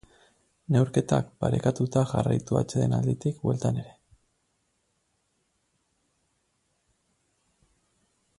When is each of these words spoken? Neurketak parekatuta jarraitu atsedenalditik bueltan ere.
Neurketak 0.75 1.27
parekatuta 1.43 2.01
jarraitu 2.13 2.57
atsedenalditik 2.61 3.45
bueltan 3.45 3.79
ere. 3.83 3.93